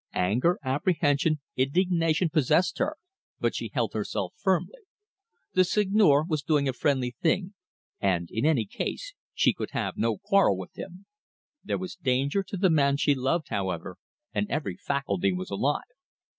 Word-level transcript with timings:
Anger, 0.15 0.57
apprehension, 0.65 1.41
indignation, 1.55 2.31
possessed 2.31 2.79
her, 2.79 2.97
but 3.39 3.53
she 3.53 3.69
held 3.71 3.93
herself 3.93 4.33
firmly. 4.35 4.79
The 5.53 5.63
Seigneur 5.63 6.23
was 6.25 6.41
doing 6.41 6.67
a 6.67 6.73
friendly 6.73 7.15
thing; 7.21 7.53
and, 7.99 8.27
in 8.31 8.43
any 8.43 8.65
case, 8.65 9.13
she 9.35 9.53
could 9.53 9.69
have 9.73 9.97
no 9.97 10.17
quarrel 10.17 10.57
with 10.57 10.75
him. 10.75 11.05
There 11.63 11.77
was 11.77 11.97
danger 11.97 12.41
to 12.47 12.57
the 12.57 12.71
man 12.71 12.97
she 12.97 13.13
loved, 13.13 13.49
however, 13.49 13.97
and 14.33 14.49
every 14.49 14.75
faculty 14.75 15.33
was 15.33 15.51
alive. 15.51 15.83